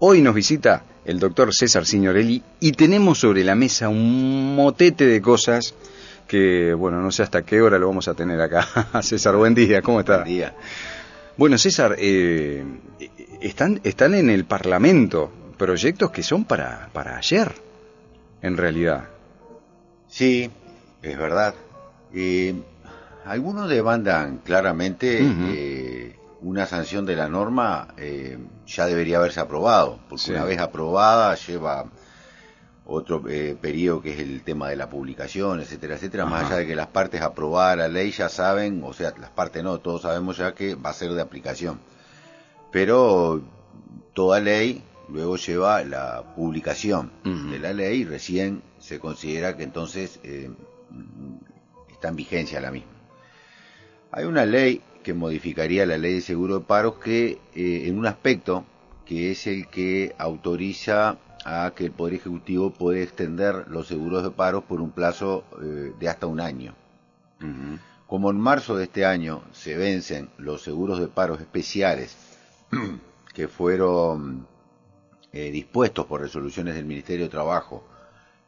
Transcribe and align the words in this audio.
Hoy 0.00 0.22
nos 0.22 0.34
visita 0.34 0.82
el 1.04 1.20
doctor 1.20 1.54
César 1.54 1.86
Signorelli 1.86 2.42
y 2.58 2.72
tenemos 2.72 3.20
sobre 3.20 3.44
la 3.44 3.54
mesa 3.54 3.88
un 3.88 4.56
motete 4.56 5.06
de 5.06 5.22
cosas 5.22 5.72
que, 6.26 6.74
bueno, 6.74 7.00
no 7.00 7.12
sé 7.12 7.22
hasta 7.22 7.42
qué 7.42 7.62
hora 7.62 7.78
lo 7.78 7.86
vamos 7.86 8.08
a 8.08 8.14
tener 8.14 8.40
acá. 8.40 8.66
César, 9.02 9.36
buen 9.36 9.54
día, 9.54 9.82
¿cómo 9.82 10.00
está? 10.00 10.16
Buen 10.16 10.28
día. 10.28 10.54
Bueno, 11.36 11.58
César, 11.58 11.94
eh, 11.96 12.64
están, 13.40 13.80
están 13.84 14.14
en 14.14 14.30
el 14.30 14.46
Parlamento 14.46 15.30
proyectos 15.56 16.10
que 16.10 16.24
son 16.24 16.44
para, 16.44 16.90
para 16.92 17.16
ayer, 17.16 17.54
en 18.42 18.56
realidad. 18.56 19.04
Sí, 20.08 20.50
es 21.02 21.16
verdad. 21.16 21.54
Eh, 22.12 22.52
algunos 23.26 23.68
demandan 23.70 24.38
claramente 24.38 25.20
eh, 25.22 26.03
una 26.44 26.66
sanción 26.66 27.06
de 27.06 27.16
la 27.16 27.28
norma 27.28 27.88
eh, 27.96 28.38
ya 28.66 28.86
debería 28.86 29.16
haberse 29.16 29.40
aprobado, 29.40 29.98
porque 30.08 30.24
Sí. 30.24 30.30
una 30.32 30.44
vez 30.44 30.58
aprobada 30.60 31.34
lleva 31.36 31.86
otro 32.86 33.22
eh, 33.30 33.56
periodo 33.58 34.02
que 34.02 34.12
es 34.12 34.20
el 34.20 34.42
tema 34.42 34.68
de 34.68 34.76
la 34.76 34.90
publicación, 34.90 35.60
etcétera, 35.60 35.94
etcétera, 35.94 36.26
más 36.26 36.44
allá 36.46 36.56
de 36.58 36.66
que 36.66 36.76
las 36.76 36.88
partes 36.88 37.22
aprobadas 37.22 37.78
la 37.78 37.88
ley 37.88 38.10
ya 38.10 38.28
saben, 38.28 38.82
o 38.84 38.92
sea, 38.92 39.14
las 39.18 39.30
partes 39.30 39.64
no, 39.64 39.78
todos 39.78 40.02
sabemos 40.02 40.36
ya 40.36 40.52
que 40.54 40.74
va 40.74 40.90
a 40.90 40.92
ser 40.92 41.12
de 41.14 41.22
aplicación. 41.22 41.80
Pero 42.70 43.40
toda 44.12 44.38
ley 44.40 44.82
luego 45.08 45.36
lleva 45.36 45.82
la 45.84 46.22
publicación 46.36 47.10
de 47.50 47.58
la 47.58 47.72
ley 47.72 48.00
y 48.00 48.04
recién 48.04 48.62
se 48.80 48.98
considera 49.00 49.56
que 49.56 49.62
entonces 49.62 50.20
eh, 50.22 50.50
está 51.90 52.08
en 52.08 52.16
vigencia 52.16 52.60
la 52.60 52.70
misma. 52.70 52.90
Hay 54.12 54.24
una 54.24 54.44
ley 54.44 54.82
que 55.04 55.14
modificaría 55.14 55.86
la 55.86 55.98
ley 55.98 56.14
de 56.14 56.20
seguro 56.20 56.58
de 56.58 56.64
paros 56.64 56.94
que 56.96 57.38
eh, 57.54 57.84
en 57.86 57.96
un 57.96 58.06
aspecto 58.06 58.64
que 59.06 59.30
es 59.30 59.46
el 59.46 59.68
que 59.68 60.16
autoriza 60.18 61.18
a 61.44 61.72
que 61.76 61.84
el 61.84 61.92
Poder 61.92 62.14
Ejecutivo 62.14 62.70
puede 62.70 63.02
extender 63.02 63.66
los 63.68 63.86
seguros 63.86 64.24
de 64.24 64.30
paros 64.30 64.64
por 64.64 64.80
un 64.80 64.90
plazo 64.90 65.44
eh, 65.62 65.92
de 65.98 66.08
hasta 66.08 66.26
un 66.26 66.40
año. 66.40 66.74
Como 68.06 68.30
en 68.30 68.40
marzo 68.40 68.76
de 68.76 68.84
este 68.84 69.04
año 69.04 69.42
se 69.52 69.76
vencen 69.76 70.30
los 70.38 70.62
seguros 70.62 70.98
de 70.98 71.08
paros 71.08 71.40
especiales 71.40 72.16
que 73.34 73.48
fueron 73.48 74.46
eh, 75.32 75.50
dispuestos 75.50 76.06
por 76.06 76.22
resoluciones 76.22 76.74
del 76.74 76.86
Ministerio 76.86 77.26
de 77.26 77.30
Trabajo 77.30 77.84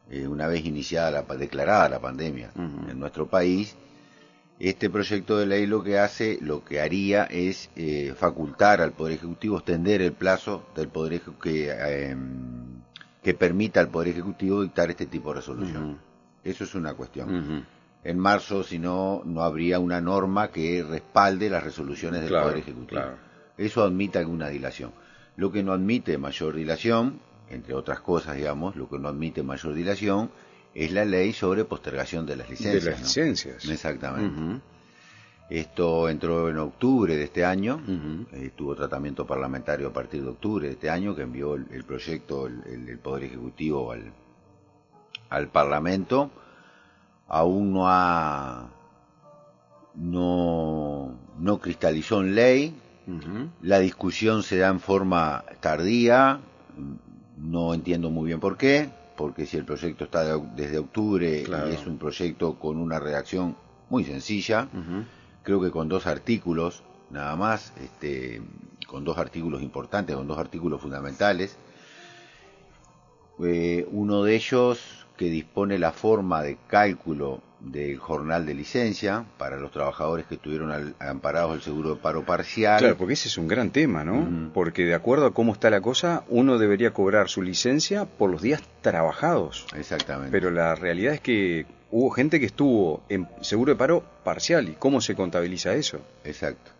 eh, 0.09 0.25
una 0.25 0.47
vez 0.47 0.65
iniciada 0.65 1.11
la, 1.11 1.35
declarada 1.35 1.89
la 1.89 1.99
pandemia 1.99 2.51
en 2.55 2.97
nuestro 2.97 3.27
país, 3.27 3.75
este 4.59 4.89
proyecto 4.89 5.37
de 5.37 5.45
ley 5.45 5.67
lo 5.67 5.83
que 5.83 5.99
hace, 5.99 6.39
lo 6.41 6.63
que 6.65 6.81
haría 6.81 7.25
es 7.25 7.69
eh, 7.75 8.13
facultar 8.17 8.81
al 8.81 8.91
Poder 8.93 9.13
Ejecutivo, 9.15 9.57
extender 9.57 10.01
el 10.01 10.13
plazo 10.13 10.67
del 10.75 10.87
Poder 10.87 11.21
Eje- 11.21 11.33
que, 11.41 11.69
eh, 11.71 12.15
que 13.23 13.33
permita 13.33 13.79
al 13.79 13.89
Poder 13.89 14.09
Ejecutivo 14.09 14.63
dictar 14.63 14.89
este 14.89 15.05
tipo 15.05 15.29
de 15.29 15.35
resolución. 15.41 15.99
Eso 16.43 16.63
es 16.63 16.75
una 16.75 16.93
cuestión 16.93 17.65
en 18.03 18.19
marzo, 18.19 18.63
si 18.63 18.79
no, 18.79 19.21
no 19.25 19.41
habría 19.41 19.79
una 19.79 19.99
norma 19.99 20.47
que 20.49 20.81
respalde 20.87 21.49
las 21.49 21.63
resoluciones 21.63 22.21
del 22.21 22.29
Claro, 22.29 22.45
Poder 22.45 22.59
Ejecutivo. 22.59 23.01
claro. 23.01 23.17
Eso 23.57 23.83
admite 23.83 24.17
alguna 24.19 24.47
dilación. 24.49 24.91
Lo 25.35 25.51
que 25.51 25.61
no 25.63 25.73
admite 25.73 26.17
mayor 26.17 26.55
dilación, 26.55 27.19
entre 27.49 27.73
otras 27.73 27.99
cosas, 27.99 28.35
digamos, 28.37 28.75
lo 28.75 28.87
que 28.89 28.97
no 28.97 29.07
admite 29.09 29.43
mayor 29.43 29.73
dilación 29.73 30.29
es 30.77 30.91
la 30.91 31.05
ley 31.05 31.33
sobre 31.33 31.65
postergación 31.65 32.27
de 32.27 32.35
las 32.35 32.47
licencias. 32.51 32.83
de 32.83 32.91
las 32.91 32.99
¿no? 32.99 33.05
licencias. 33.07 33.65
Exactamente. 33.67 34.61
Esto 35.49 36.07
entró 36.07 36.49
en 36.49 36.57
octubre 36.59 37.15
de 37.15 37.23
este 37.23 37.43
año, 37.43 37.81
eh, 38.31 38.51
tuvo 38.55 38.75
tratamiento 38.75 39.25
parlamentario 39.25 39.87
a 39.87 39.93
partir 39.93 40.21
de 40.21 40.29
octubre 40.29 40.67
de 40.67 40.73
este 40.73 40.89
año, 40.91 41.15
que 41.15 41.23
envió 41.23 41.55
el, 41.55 41.65
el 41.71 41.83
proyecto, 41.83 42.45
el, 42.45 42.99
Poder 43.01 43.23
Ejecutivo 43.23 43.91
al, 43.91 44.11
al 45.29 45.47
Parlamento. 45.47 46.29
Aún 47.27 47.73
no 47.73 47.87
ha, 47.87 48.69
no, 49.95 51.17
no 51.39 51.59
cristalizó 51.59 52.21
en 52.21 52.35
ley, 52.35 52.75
la 53.63 53.79
discusión 53.79 54.43
se 54.43 54.57
da 54.57 54.67
en 54.67 54.79
forma 54.79 55.43
tardía, 55.59 56.39
no 57.37 57.73
entiendo 57.73 58.11
muy 58.11 58.27
bien 58.27 58.39
por 58.39 58.57
qué, 58.57 58.89
porque 59.17 59.45
si 59.45 59.57
el 59.57 59.65
proyecto 59.65 60.05
está 60.05 60.23
de- 60.23 60.47
desde 60.55 60.77
octubre 60.77 61.43
Claro. 61.43 61.69
y 61.69 61.73
es 61.73 61.85
un 61.85 61.97
proyecto 61.97 62.57
con 62.57 62.77
una 62.77 62.99
redacción 62.99 63.55
muy 63.89 64.03
sencilla, 64.05 64.67
creo 65.43 65.59
que 65.61 65.71
con 65.71 65.89
dos 65.89 66.07
artículos 66.07 66.83
nada 67.09 67.35
más, 67.35 67.73
este, 67.81 68.41
con 68.87 69.03
dos 69.03 69.17
artículos 69.17 69.61
importantes, 69.61 70.15
con 70.15 70.27
dos 70.27 70.37
artículos 70.37 70.81
fundamentales. 70.81 71.57
Eh, 73.43 73.87
uno 73.91 74.23
de 74.23 74.35
ellos 74.35 75.05
que 75.17 75.25
dispone 75.29 75.77
la 75.79 75.91
forma 75.91 76.41
de 76.41 76.57
cálculo 76.67 77.41
del 77.59 77.97
jornal 77.97 78.45
de 78.45 78.53
licencia 78.53 79.25
para 79.37 79.57
los 79.57 79.71
trabajadores 79.71 80.25
que 80.27 80.35
estuvieron 80.35 80.71
al- 80.71 80.95
amparados 80.99 81.55
el 81.55 81.61
seguro 81.61 81.95
de 81.95 81.95
paro 82.01 82.23
parcial. 82.23 82.79
Claro, 82.79 82.97
porque 82.97 83.13
ese 83.13 83.27
es 83.29 83.37
un 83.37 83.47
gran 83.47 83.71
tema, 83.71 84.03
¿no? 84.03 84.51
Porque 84.53 84.85
de 84.85 84.93
acuerdo 84.93 85.25
a 85.25 85.33
cómo 85.33 85.53
está 85.53 85.69
la 85.69 85.81
cosa, 85.81 86.23
uno 86.29 86.57
debería 86.59 86.91
cobrar 86.93 87.29
su 87.29 87.41
licencia 87.41 88.05
por 88.05 88.29
los 88.29 88.41
días 88.41 88.61
trabajados. 88.81 89.65
Exactamente. 89.75 90.31
Pero 90.31 90.51
la 90.51 90.75
realidad 90.75 91.13
es 91.15 91.21
que 91.21 91.65
hubo 91.89 92.11
gente 92.11 92.39
que 92.39 92.45
estuvo 92.45 93.01
en 93.09 93.27
seguro 93.41 93.71
de 93.73 93.77
paro 93.77 94.03
parcial. 94.23 94.69
¿Y 94.69 94.73
cómo 94.73 95.01
se 95.01 95.15
contabiliza 95.15 95.73
eso? 95.73 95.99
Exacto. 96.25 96.71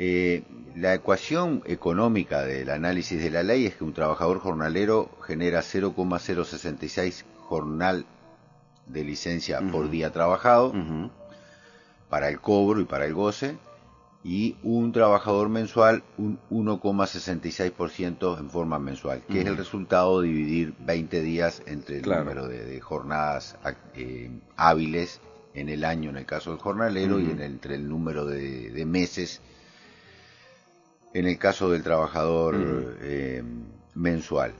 Eh, 0.00 0.42
la 0.76 0.94
ecuación 0.94 1.62
económica 1.66 2.42
del 2.44 2.70
análisis 2.70 3.20
de 3.20 3.30
la 3.30 3.42
ley 3.42 3.66
es 3.66 3.74
que 3.74 3.84
un 3.84 3.92
trabajador 3.92 4.38
jornalero 4.38 5.10
genera 5.26 5.60
0,066 5.62 7.24
jornal 7.48 8.04
de 8.88 9.04
licencia 9.04 9.60
por 9.70 9.90
día 9.90 10.10
trabajado 10.12 10.72
para 12.08 12.28
el 12.28 12.40
cobro 12.40 12.80
y 12.80 12.84
para 12.84 13.04
el 13.06 13.14
goce 13.14 13.56
y 14.24 14.56
un 14.62 14.92
trabajador 14.92 15.48
mensual 15.48 16.02
un 16.16 16.38
1,66% 16.50 18.38
en 18.38 18.50
forma 18.50 18.78
mensual, 18.78 19.22
que 19.28 19.40
es 19.40 19.46
el 19.46 19.56
resultado 19.56 20.20
de 20.20 20.28
dividir 20.28 20.74
20 20.80 21.20
días 21.22 21.62
entre 21.66 21.96
el 21.98 22.02
Claro. 22.02 22.24
número 22.24 22.48
de, 22.48 22.64
de 22.64 22.80
jornadas 22.80 23.56
ac- 23.62 23.76
eh, 23.94 24.30
hábiles 24.56 25.20
en 25.54 25.68
el 25.68 25.84
año 25.84 26.10
en 26.10 26.16
el 26.16 26.26
caso 26.26 26.50
del 26.50 26.58
jornalero 26.60 27.20
y 27.20 27.30
en 27.30 27.38
el- 27.40 27.42
entre 27.52 27.74
el 27.76 27.88
número 27.88 28.26
de, 28.26 28.70
de 28.70 28.84
meses. 28.84 29.40
En 31.14 31.26
el 31.26 31.38
caso 31.38 31.70
del 31.70 31.82
trabajador 31.82 32.54
eh, 33.02 33.42
mensual. 33.94 34.52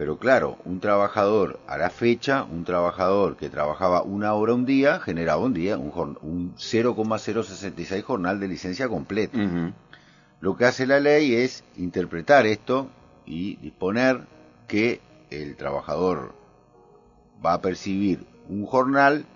Pero 0.00 0.16
claro, 0.16 0.56
un 0.64 0.80
trabajador 0.80 1.60
a 1.66 1.76
la 1.76 1.90
fecha, 1.90 2.44
un 2.44 2.64
trabajador 2.64 3.36
que 3.36 3.50
trabajaba 3.50 4.02
una 4.02 4.32
hora 4.32 4.54
un 4.54 4.64
día, 4.64 4.98
generaba 4.98 5.42
un 5.42 5.52
día 5.52 5.76
un, 5.76 6.16
un 6.22 6.54
0,066 6.56 8.02
jornal 8.02 8.40
de 8.40 8.48
licencia 8.48 8.88
completo. 8.88 9.36
Ujú. 9.36 9.74
Lo 10.40 10.56
que 10.56 10.64
hace 10.64 10.86
la 10.86 11.00
ley 11.00 11.34
es 11.34 11.64
interpretar 11.76 12.46
esto 12.46 12.88
y 13.26 13.56
disponer 13.56 14.22
que 14.68 15.02
el 15.28 15.54
trabajador 15.56 16.32
va 17.44 17.52
a 17.52 17.60
percibir 17.60 18.24
un 18.48 18.64
jornal 18.64 19.26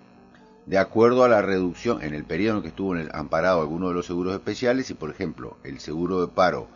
de 0.65 0.79
acuerdo 0.79 1.23
a 1.23 1.29
la 1.29 1.43
reducción 1.43 2.01
en 2.01 2.15
el 2.15 2.23
periodo 2.23 2.57
en 2.57 2.63
que 2.63 2.69
estuvo 2.69 2.95
en 2.95 3.01
el 3.01 3.11
amparado 3.13 3.61
alguno 3.61 3.89
de 3.89 3.93
los 3.93 4.07
seguros 4.07 4.33
especiales 4.33 4.89
y 4.89 4.95
por 4.95 5.11
ejemplo 5.11 5.57
el 5.63 5.79
seguro 5.79 6.21
de 6.21 6.27
paro 6.27 6.67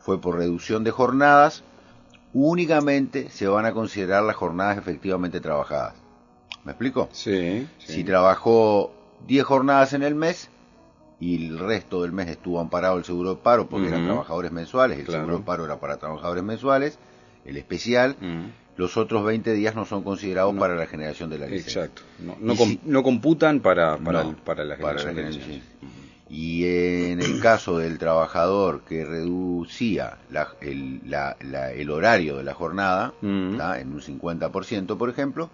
fue 0.00 0.20
por 0.20 0.36
reducción 0.36 0.82
de 0.82 0.90
jornadas 0.90 1.62
únicamente 2.38 3.30
se 3.30 3.46
van 3.48 3.64
a 3.64 3.72
considerar 3.72 4.22
las 4.22 4.36
jornadas 4.36 4.76
efectivamente 4.76 5.40
trabajadas 5.40 5.94
¿me 6.64 6.72
explico? 6.72 7.08
Sí. 7.12 7.66
sí. 7.78 7.92
si 7.94 8.04
trabajó 8.04 8.92
10 9.26 9.42
jornadas 9.44 9.94
en 9.94 10.02
el 10.02 10.14
mes 10.14 10.50
y 11.18 11.46
el 11.46 11.58
resto 11.58 12.02
del 12.02 12.12
mes 12.12 12.28
estuvo 12.28 12.60
amparado 12.60 12.98
el 12.98 13.04
seguro 13.04 13.36
de 13.36 13.40
paro 13.42 13.68
porque 13.68 13.88
eran 13.88 14.04
trabajadores 14.04 14.52
mensuales, 14.52 14.98
el 14.98 15.06
Claro. 15.06 15.20
seguro 15.22 15.38
de 15.38 15.44
paro 15.44 15.64
era 15.64 15.80
para 15.80 15.96
trabajadores 15.96 16.44
mensuales, 16.44 16.98
el 17.46 17.56
especial, 17.56 18.16
los 18.76 18.98
otros 18.98 19.24
20 19.24 19.54
días 19.54 19.74
no 19.74 19.86
son 19.86 20.02
considerados 20.02 20.54
para 20.56 20.74
la 20.74 20.86
generación 20.86 21.30
de 21.30 21.38
la 21.38 21.46
licencia. 21.46 21.84
Exacto. 21.84 22.02
No, 22.18 22.36
no, 22.38 22.52
Y 22.52 22.56
com- 22.58 22.68
si- 22.68 22.80
no 22.84 23.02
computan 23.02 23.60
para, 23.60 23.96
para, 23.96 24.20
el- 24.22 24.34
para 24.36 24.64
la 24.64 24.76
para 24.76 24.98
generación 24.98 25.16
la 25.16 25.22
de 25.22 25.32
generación. 25.32 25.48
licencias. 25.54 26.05
Y 26.28 26.64
en 27.10 27.20
el 27.20 27.40
caso 27.40 27.78
del 27.78 27.98
trabajador 27.98 28.80
que 28.82 29.04
reducía 29.04 30.18
la- 30.30 30.48
el, 30.60 31.00
la- 31.08 31.36
la- 31.40 31.72
el 31.72 31.90
horario 31.90 32.36
de 32.36 32.44
la 32.44 32.54
jornada. 32.54 33.12
¿tá? 33.56 33.78
en 33.80 33.92
un 33.92 34.00
50%, 34.00 34.96
por 34.98 35.08
ejemplo, 35.08 35.50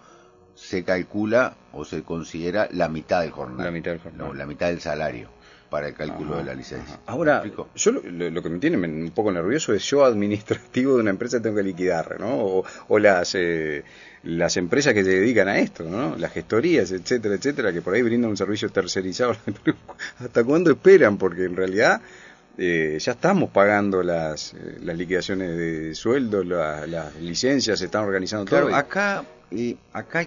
se 0.54 0.84
calcula 0.84 1.54
o 1.72 1.84
se 1.84 2.02
considera 2.02 2.68
la 2.72 2.88
mitad 2.88 3.20
del 3.22 3.30
jornal. 3.32 3.66
La 3.66 3.70
mitad 3.72 3.90
del 3.92 4.00
jornal. 4.00 4.28
No, 4.28 4.34
la 4.34 4.46
mitad 4.46 4.68
del 4.68 4.80
salario 4.80 5.28
para 5.72 5.88
el 5.88 5.94
cálculo 5.94 6.32
Ajá, 6.34 6.38
de 6.42 6.44
la 6.44 6.54
licencia. 6.54 7.00
Ahora, 7.06 7.42
yo 7.74 7.90
lo, 7.92 8.42
que 8.42 8.48
me 8.50 8.58
tiene 8.58 8.76
un 8.76 9.10
poco 9.10 9.32
nervioso 9.32 9.72
es 9.72 9.82
yo 9.90 10.04
administrativo 10.04 10.96
de 10.96 11.00
una 11.00 11.10
empresa 11.10 11.40
tengo 11.40 11.56
que 11.56 11.62
liquidar, 11.62 12.20
¿no? 12.20 12.28
O, 12.44 12.64
o 12.88 12.98
las 12.98 13.34
eh, 13.34 13.82
las 14.24 14.58
empresas 14.58 14.92
que 14.92 15.02
se 15.02 15.10
dedican 15.10 15.48
a 15.48 15.58
esto, 15.58 15.84
¿no? 15.84 16.14
Las 16.16 16.32
gestorías, 16.32 16.92
etcétera, 16.92 17.36
etcétera, 17.36 17.72
que 17.72 17.80
por 17.80 17.94
ahí 17.94 18.02
brindan 18.02 18.30
un 18.30 18.36
servicio 18.36 18.68
tercerizado. 18.68 19.34
¿Hasta 20.20 20.44
cuándo 20.44 20.70
esperan? 20.70 21.16
Porque 21.16 21.44
en 21.46 21.56
realidad 21.56 22.02
eh, 22.58 22.98
ya 23.00 23.12
estamos 23.12 23.48
pagando 23.50 24.02
las, 24.02 24.52
eh, 24.52 24.78
las 24.82 24.96
liquidaciones 24.98 25.56
de 25.56 25.94
sueldo, 25.94 26.44
la- 26.44 26.86
las 26.86 27.16
licencias, 27.16 27.78
se 27.78 27.86
están 27.86 28.04
organizando 28.04 28.44
Claro, 28.44 28.66
todo. 28.66 28.76
acá, 28.76 29.24
eh, 29.50 29.74
acá 29.94 30.26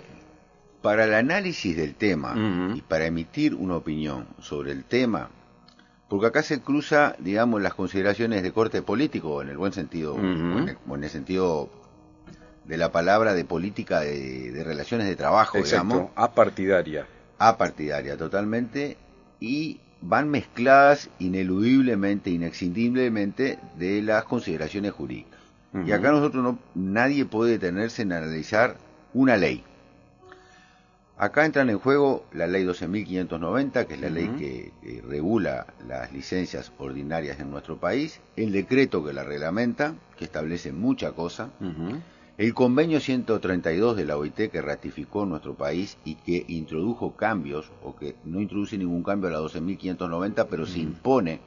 para 0.86 1.06
el 1.06 1.16
análisis 1.16 1.76
del 1.76 1.96
tema 1.96 2.36
y 2.76 2.82
para 2.82 3.08
emitir 3.08 3.56
una 3.56 3.76
opinión 3.76 4.28
sobre 4.40 4.72
el 4.72 4.84
tema, 4.84 5.32
porque 6.08 6.28
acá 6.28 6.44
se 6.44 6.62
cruza, 6.62 7.16
digamos, 7.18 7.60
las 7.60 7.74
consideraciones 7.74 8.44
de 8.44 8.52
corte 8.52 8.84
político, 8.84 9.42
en 9.42 9.50
el 9.50 9.58
buen 9.58 9.74
sentido, 9.74 10.14
o, 10.14 10.20
en 10.20 10.70
el, 10.70 10.78
o 10.88 10.96
en 10.96 11.04
el 11.04 11.10
sentido 11.10 11.72
de 12.66 12.78
la 12.78 12.92
palabra 12.92 13.34
de 13.34 13.44
política 13.46 14.02
de, 14.02 14.52
de 14.52 14.64
relaciones 14.64 15.08
de 15.08 15.16
trabajo, 15.16 15.58
Exacto, 15.58 15.88
digamos, 15.88 16.12
apartidaria. 16.16 17.08
apartidaria 17.40 18.16
totalmente, 18.16 18.96
y 19.40 19.80
van 20.02 20.30
mezcladas 20.30 21.10
ineludiblemente, 21.18 22.30
inexcindiblemente 22.30 23.58
de 23.80 24.04
las 24.04 24.26
consideraciones 24.26 24.92
jurídicas. 24.92 25.40
Y 25.84 25.92
acá 25.94 26.12
nosotros 26.12 26.44
no, 26.44 26.60
nadie 26.76 27.26
puede 27.26 27.54
detenerse 27.54 28.04
en 28.04 28.14
analizar 28.14 28.78
una 29.16 29.36
ley. 29.36 29.64
Acá 31.17 31.45
entran 31.45 31.69
en 31.69 31.79
juego 31.79 32.25
la 32.33 32.45
ley 32.45 32.65
12.590, 32.65 33.85
que 33.88 33.94
es 33.94 34.01
la 34.01 34.09
ley 34.09 34.27
que, 34.38 34.73
regula 35.07 35.65
las 35.88 36.12
licencias 36.12 36.73
ordinarias 36.77 37.39
en 37.39 37.50
nuestro 37.51 37.77
país, 37.77 38.19
el 38.35 38.51
decreto 38.51 39.03
que 39.03 39.13
la 39.13 39.23
reglamenta, 39.23 39.95
que 40.17 40.25
establece 40.25 40.73
mucha 40.73 41.13
cosa, 41.13 41.51
Ujú. 41.62 42.01
el 42.38 42.53
convenio 42.53 43.00
132 43.00 43.95
de 43.95 44.03
la 44.03 44.17
OIT 44.17 44.51
que 44.51 44.62
ratificó 44.62 45.25
nuestro 45.25 45.53
país 45.56 45.97
y 46.03 46.15
que 46.15 46.44
introdujo 46.50 47.15
cambios, 47.15 47.71
o 47.81 47.95
que 47.95 48.15
no 48.25 48.41
introduce 48.41 48.77
ningún 48.77 49.01
cambio 49.03 49.29
a 49.29 49.33
la 49.33 49.39
12.590, 49.39 50.47
pero 50.50 50.65
se 50.65 50.79
impone, 50.79 51.39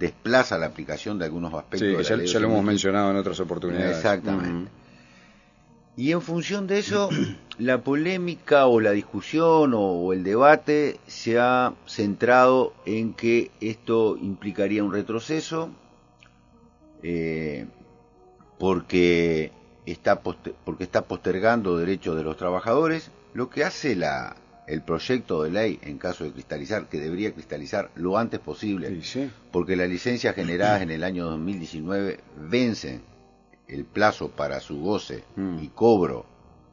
desplaza 0.00 0.58
la 0.58 0.66
aplicación 0.66 1.16
de 1.20 1.26
algunos 1.26 1.54
aspectos 1.54 1.78
Sí, 1.80 1.86
de 1.86 1.92
la 1.96 2.02
ya, 2.02 2.16
ley 2.16 2.26
ya 2.26 2.40
lo 2.40 2.46
hemos 2.48 2.62
12.590. 2.64 2.66
mencionado 2.66 3.10
en 3.12 3.16
otras 3.18 3.38
oportunidades. 3.38 3.96
Exactamente. 3.98 4.70
Y 5.96 6.12
en 6.12 6.20
función 6.20 6.66
de 6.66 6.78
eso, 6.78 7.08
la 7.58 7.82
polémica 7.82 8.66
o 8.66 8.80
la 8.80 8.90
discusión 8.92 9.72
o, 9.74 9.80
o 9.80 10.12
el 10.12 10.24
debate 10.24 10.98
se 11.06 11.38
ha 11.38 11.72
centrado 11.86 12.74
en 12.84 13.14
que 13.14 13.50
esto 13.60 14.16
implicaría 14.20 14.84
un 14.84 14.92
retroceso, 14.92 15.70
eh, 17.02 17.66
porque, 18.58 19.52
está 19.86 20.20
porque 20.20 20.84
está 20.84 21.02
postergando 21.02 21.76
derechos 21.78 22.16
de 22.16 22.24
los 22.24 22.36
trabajadores, 22.36 23.10
lo 23.34 23.48
que 23.50 23.64
hace 23.64 23.94
la, 23.96 24.36
el 24.66 24.82
proyecto 24.82 25.42
de 25.42 25.50
ley, 25.50 25.78
en 25.82 25.98
caso 25.98 26.24
de 26.24 26.32
cristalizar, 26.32 26.88
que 26.88 26.98
debería 26.98 27.32
cristalizar 27.32 27.90
lo 27.94 28.18
antes 28.18 28.40
posible, 28.40 28.88
Sí, 28.88 29.02
sí. 29.02 29.30
porque 29.52 29.76
las 29.76 29.88
licencias 29.88 30.34
generadas 30.34 30.82
en 30.82 30.90
el 30.90 31.04
año 31.04 31.26
2019 31.26 32.20
vencen 32.48 33.02
el 33.68 33.84
plazo 33.84 34.30
para 34.30 34.60
su 34.60 34.80
goce 34.80 35.24
Mm. 35.36 35.58
y 35.62 35.68
cobro 35.68 36.26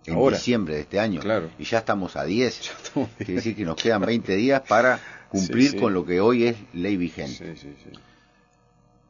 en 0.06 0.16
Ahora. 0.16 0.38
diciembre 0.38 0.76
de 0.76 0.82
este 0.82 1.00
año 1.00 1.22
Claro. 1.22 1.50
y 1.58 1.64
ya 1.64 1.80
estamos 1.80 2.16
a 2.16 2.24
10 2.26 2.62
Ya 2.62 2.72
estamos 2.84 3.10
quiere 3.18 3.34
decir 3.36 3.56
que 3.56 3.66
nos 3.66 3.76
quedan 3.78 4.02
20 4.06 4.36
días 4.36 4.62
para 4.68 5.00
cumplir 5.30 5.70
Sí, 5.72 5.72
sí. 5.72 5.80
con 5.80 5.94
lo 5.94 6.06
que 6.06 6.20
hoy 6.22 6.46
es 6.46 6.58
ley 6.74 6.98
vigente 6.98 7.56
Sí, 7.56 7.74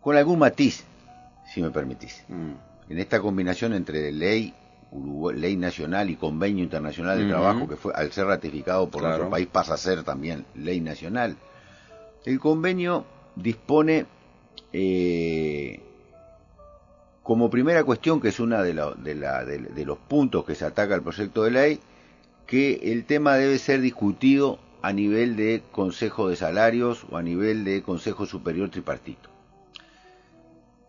con 0.01 0.15
algún 0.15 0.39
matiz 0.39 0.83
si 1.53 1.62
me 1.62 1.71
permitís 1.71 2.24
Mm. 2.27 2.51
en 2.91 3.00
esta 3.00 3.19
combinación 3.19 3.74
entre 3.74 4.12
ley 4.12 4.53
Uruguay- 4.91 5.35
ley 5.35 5.56
nacional 5.57 6.09
y 6.12 6.15
convenio 6.15 6.63
internacional 6.63 7.18
de 7.18 7.27
trabajo 7.27 7.68
que 7.68 7.75
fue 7.75 7.91
al 7.95 8.12
ser 8.12 8.27
ratificado 8.27 8.88
por 8.89 9.01
Claro. 9.01 9.15
nuestro 9.18 9.31
país 9.31 9.47
pasa 9.51 9.74
a 9.74 9.77
ser 9.77 10.03
también 10.03 10.45
ley 10.56 10.80
nacional 10.80 11.35
el 12.25 12.39
convenio 12.39 13.03
dispone 13.35 14.06
eh, 14.71 15.52
como 17.33 17.50
primera 17.50 17.83
cuestión 17.83 18.21
que 18.21 18.27
es 18.27 18.39
una 18.39 18.62
de, 18.62 18.75
la- 18.75 18.91
de 18.91 19.15
la- 19.15 19.44
de- 19.44 19.57
de 19.57 19.85
los 19.85 19.97
puntos 19.97 20.45
que 20.45 20.53
se 20.53 20.65
ataca 20.65 20.94
al 20.94 21.01
proyecto 21.01 21.41
de 21.41 21.50
ley 21.50 21.80
que 22.45 22.91
el 22.94 23.06
tema 23.06 23.38
debe 23.38 23.57
ser 23.57 23.81
discutido 23.81 24.59
a 24.83 24.94
nivel 24.94 25.35
de 25.35 25.63
Consejo 25.71 26.30
de 26.30 26.35
Salarios 26.35 27.07
o 27.09 27.18
a 27.18 27.24
nivel 27.24 27.63
de 27.63 27.81
Consejo 27.81 28.27
Superior 28.27 28.69
Tripartito. 28.69 29.31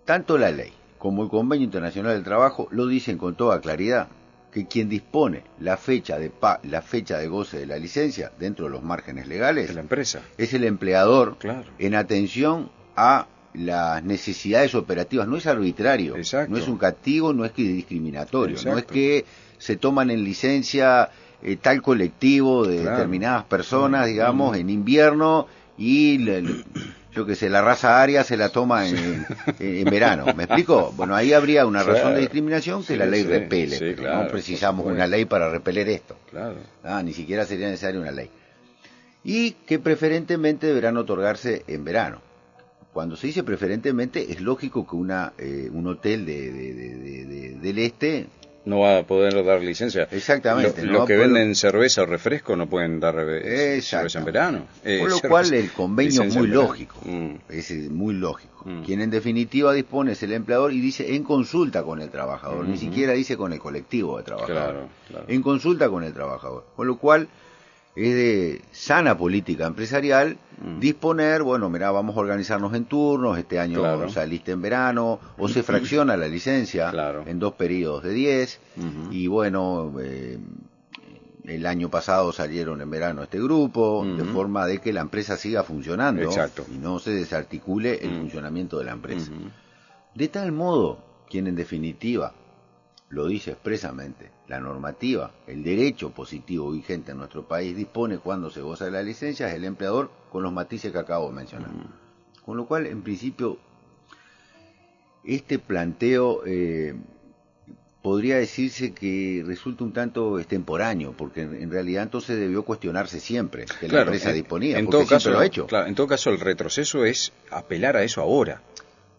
Tanto 0.04 0.36
la 0.36 0.50
ley 0.50 0.70
como 0.98 1.22
el 1.22 1.30
Convenio 1.30 1.64
Internacional 1.64 2.12
del 2.12 2.24
Trabajo 2.24 2.68
lo 2.70 2.86
dicen 2.88 3.16
con 3.16 3.36
toda 3.36 3.62
claridad 3.62 4.08
que 4.52 4.66
quien 4.66 4.90
dispone 4.90 5.44
la 5.60 5.78
fecha 5.78 6.18
de 6.18 6.28
pa- 6.28 6.60
la 6.62 6.82
fecha 6.82 7.16
de 7.16 7.26
goce 7.26 7.58
de 7.58 7.64
la 7.66 7.78
licencia 7.78 8.32
dentro 8.38 8.66
de 8.66 8.70
los 8.72 8.82
márgenes 8.82 9.28
legales 9.28 9.68
De 9.68 9.74
la 9.76 9.80
empresa. 9.80 10.20
es 10.36 10.52
el 10.52 10.64
empleador 10.64 11.38
Claro. 11.38 11.64
en 11.78 11.94
atención 11.94 12.70
a 12.96 13.28
las 13.54 14.02
necesidades 14.04 14.74
operativas. 14.74 15.26
No 15.28 15.36
es 15.36 15.46
arbitrario, 15.46 16.16
Exacto. 16.16 16.50
no 16.52 16.58
es 16.58 16.68
un 16.68 16.76
castigo, 16.78 17.32
no 17.32 17.44
es 17.44 17.52
que 17.52 17.62
discriminatorio, 17.62 18.56
no 18.64 18.76
es 18.78 18.84
que 18.84 19.24
se 19.58 19.76
toman 19.76 20.10
en 20.10 20.24
licencia 20.24 21.08
eh, 21.42 21.56
tal 21.60 21.82
colectivo 21.82 22.66
de 22.66 22.78
Claro. 22.80 22.96
determinadas 22.96 23.44
personas, 23.44 24.00
Claro. 24.00 24.12
digamos, 24.12 24.56
en 24.56 24.70
invierno 24.70 25.46
y 25.76 26.16
le- 26.18 26.40
le- 26.42 26.64
yo 27.14 27.26
que 27.26 27.34
sé, 27.36 27.48
la 27.50 27.60
raza 27.62 28.00
aria 28.02 28.24
se 28.24 28.36
la 28.36 28.48
toma 28.48 28.88
en, 28.88 28.96
en- 28.96 29.26
en 29.60 29.84
verano. 29.84 30.24
¿Me 30.34 30.44
explico? 30.44 30.92
Bueno, 30.96 31.14
ahí 31.14 31.32
habría 31.34 31.66
una 31.66 31.80
razón 31.82 32.00
Claro. 32.00 32.14
de 32.16 32.20
discriminación 32.22 32.80
que 32.80 32.94
Sí, 32.94 32.96
la 32.96 33.06
ley 33.06 33.22
sí, 33.22 33.28
repele. 33.28 33.94
claro, 33.94 34.24
no 34.24 34.28
precisamos 34.30 34.86
una 34.86 35.06
ley 35.06 35.26
para 35.26 35.50
repeler 35.50 35.88
esto. 35.90 36.16
Claro. 36.30 36.56
Ah, 36.82 37.02
ni 37.02 37.12
siquiera 37.12 37.44
sería 37.44 37.68
necesaria 37.68 38.00
una 38.00 38.10
ley. 38.10 38.30
Y 39.22 39.52
que 39.66 39.78
preferentemente 39.78 40.66
deberán 40.66 40.96
otorgarse 40.96 41.62
en 41.68 41.84
verano. 41.84 42.20
Cuando 42.94 43.16
se 43.16 43.26
dice 43.26 43.42
preferentemente, 43.42 44.32
es 44.32 44.40
lógico 44.40 44.86
que 44.86 44.94
una, 44.96 45.32
eh, 45.36 45.68
un 45.72 45.86
hotel 45.88 46.24
de, 46.24 46.50
de- 46.52 46.72
de- 46.74 46.94
de- 46.96 47.24
de- 47.26 47.54
del 47.60 47.78
este, 47.80 48.26
No 48.66 48.78
va 48.78 48.98
a 48.98 49.02
poder 49.02 49.44
dar 49.44 49.60
licencia. 49.60 50.08
exactamente, 50.12 50.82
Lo- 50.86 50.92
¿no? 50.92 50.98
Los 51.00 51.06
que 51.08 51.16
venden 51.16 51.54
cerveza 51.56 52.02
o 52.02 52.06
refresco 52.06 52.54
no 52.56 52.66
pueden 52.68 53.00
dar 53.00 53.16
eh, 53.18 53.80
cerveza 53.82 54.20
en 54.20 54.24
verano. 54.24 54.66
Eh, 54.84 55.00
Por 55.00 55.10
lo 55.10 55.16
cerveza- 55.16 55.28
cual 55.28 55.52
el 55.54 55.70
convenio 55.72 56.22
es 56.22 56.36
muy 56.36 56.46
lógico. 56.46 56.94
Mm. 57.04 57.34
es 57.50 57.70
muy 57.90 58.14
lógico. 58.14 58.62
Mm. 58.64 58.82
Quien 58.84 59.00
en 59.02 59.10
definitiva 59.10 59.72
dispone 59.74 60.12
es 60.12 60.22
el 60.22 60.32
empleador 60.32 60.72
y 60.72 60.80
dice 60.80 61.14
en 61.16 61.24
consulta 61.24 61.82
con 61.82 62.00
el 62.00 62.08
trabajador, 62.10 62.64
ni 62.66 62.78
siquiera 62.78 63.12
dice 63.12 63.36
con 63.36 63.52
el 63.52 63.58
colectivo 63.58 64.16
de 64.18 64.22
trabajadores. 64.22 64.56
Claro, 64.70 64.88
claro. 65.08 65.24
en 65.28 65.42
consulta 65.42 65.88
con 65.90 66.04
el 66.04 66.12
trabajador. 66.14 66.64
Con 66.76 66.86
lo 66.86 66.96
cual 66.96 67.28
es 67.96 68.14
de 68.14 68.62
sana 68.72 69.16
política 69.16 69.66
empresarial 69.66 70.36
Mm. 70.62 70.78
disponer, 70.78 71.42
bueno, 71.42 71.68
mira, 71.68 71.90
vamos 71.90 72.16
a 72.16 72.20
organizarnos 72.20 72.74
en 72.74 72.84
turnos, 72.84 73.36
este 73.38 73.58
año 73.58 73.80
Claro. 73.80 74.08
saliste 74.08 74.52
en 74.52 74.62
verano, 74.62 75.18
o 75.36 75.48
se 75.48 75.62
fracciona 75.64 76.16
la 76.16 76.28
licencia 76.28 76.90
Claro. 76.90 77.24
en 77.26 77.38
dos 77.40 77.54
periodos 77.54 78.02
de 78.04 78.12
10, 78.12 78.60
Ujú. 78.76 79.12
y 79.12 79.26
bueno, 79.26 79.92
eh, 80.00 80.38
el 81.44 81.66
año 81.66 81.90
pasado 81.90 82.32
salieron 82.32 82.80
en 82.80 82.88
verano 82.88 83.22
este 83.24 83.38
grupo, 83.40 84.04
de 84.16 84.24
forma 84.24 84.64
de 84.66 84.78
que 84.78 84.92
la 84.92 85.00
empresa 85.02 85.36
siga 85.36 85.62
funcionando 85.64 86.22
Exacto. 86.22 86.64
y 86.72 86.78
no 86.78 86.98
se 87.00 87.10
desarticule 87.10 87.98
el 88.02 88.12
Mm. 88.12 88.18
funcionamiento 88.20 88.78
de 88.78 88.84
la 88.84 88.92
empresa. 88.92 89.30
De 90.14 90.28
tal 90.28 90.52
modo, 90.52 90.98
quien 91.28 91.46
en 91.48 91.56
definitiva 91.56 92.32
lo 93.10 93.26
dice 93.28 93.52
expresamente, 93.52 94.30
la 94.48 94.58
normativa, 94.60 95.30
el 95.46 95.62
derecho 95.62 96.10
positivo 96.10 96.70
vigente 96.72 97.12
en 97.12 97.18
nuestro 97.18 97.44
país 97.46 97.76
dispone 97.76 98.18
cuando 98.18 98.50
se 98.50 98.60
goza 98.60 98.86
de 98.86 98.90
la 98.90 99.02
licencia 99.02 99.48
es 99.48 99.54
el 99.54 99.64
empleador 99.64 100.10
con 100.32 100.42
los 100.42 100.52
matices 100.52 100.90
que 100.90 100.98
acabo 100.98 101.28
de 101.28 101.34
mencionar. 101.34 101.70
Con 102.44 102.56
lo 102.56 102.66
cual, 102.66 102.86
en 102.86 103.02
principio, 103.02 103.58
este 105.24 105.58
planteo 105.58 106.42
eh, 106.44 106.94
podría 108.02 108.36
decirse 108.36 108.92
que 108.92 109.42
resulta 109.46 109.84
un 109.84 109.92
tanto 109.92 110.38
extemporáneo, 110.38 111.14
porque 111.16 111.42
en, 111.42 111.70
realidad 111.70 112.02
entonces 112.02 112.38
debió 112.38 112.62
cuestionarse 112.64 113.20
siempre 113.20 113.64
que 113.80 113.88
la 113.88 114.02
empresa 114.02 114.30
en- 114.30 114.34
disponía, 114.36 114.78
en 114.78 114.86
porque 114.86 114.98
todo 114.98 115.06
caso, 115.06 115.30
lo 115.30 115.38
ha 115.38 115.46
hecho. 115.46 115.66
claro, 115.66 115.86
en 115.86 115.94
todo 115.94 116.06
caso, 116.08 116.30
el 116.30 116.40
retroceso 116.40 117.04
es 117.04 117.32
apelar 117.50 117.96
a 117.96 118.02
eso 118.02 118.20
ahora. 118.20 118.60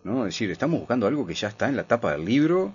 ¿no? 0.04 0.28
Es 0.28 0.36
decir, 0.36 0.52
estamos 0.52 0.80
buscando 0.80 1.08
algo 1.08 1.26
que 1.26 1.34
ya 1.34 1.48
está 1.48 1.68
en 1.68 1.76
la 1.78 1.84
tapa 1.86 2.12
del 2.12 2.26
libro 2.26 2.74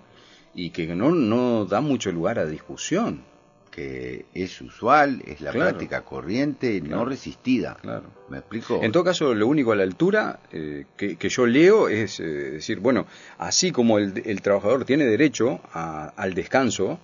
y 0.55 0.71
que 0.71 0.87
no, 0.95 1.11
no 1.11 1.65
da 1.65 1.81
mucho 1.81 2.11
lugar 2.13 2.39
a 2.39 2.47
discusión. 2.47 3.29
que 3.71 4.27
es 4.35 4.61
usual, 4.63 5.23
es 5.25 5.41
la 5.41 5.53
Claro. 5.53 5.69
práctica 5.71 6.03
corriente, 6.03 6.81
no 6.81 7.05
resistida. 7.05 7.77
Claro. 7.81 8.11
¿Me 8.29 8.39
explico? 8.39 8.81
En 8.83 8.91
todo 8.91 9.05
caso, 9.05 9.33
lo 9.33 9.47
único 9.47 9.71
a 9.71 9.77
la 9.77 9.85
altura 9.85 10.41
eh, 10.51 10.87
que, 10.97 11.15
que 11.17 11.29
yo 11.29 11.47
leo 11.47 11.89
es 11.89 12.19
eh, 12.19 12.25
decir, 12.25 12.81
bueno, 12.81 13.07
así 13.39 13.71
como 13.71 13.99
el, 13.99 14.23
el 14.27 14.43
trabajador 14.43 14.85
tiene 14.85 15.05
derecho 15.05 15.61
a- 15.73 16.09
al 16.17 16.35
descanso, 16.35 16.99